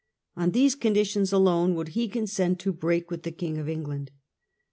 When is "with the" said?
3.11-3.31